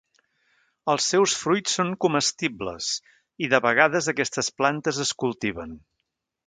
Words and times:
Els 0.93 1.09
seus 1.13 1.35
fruits 1.41 1.75
són 1.79 1.91
comestibles 2.07 2.89
i 3.47 3.53
de 3.55 3.63
vegades 3.69 4.09
aquestes 4.17 4.53
plantes 4.63 5.05
es 5.07 5.17
cultiven. 5.25 5.83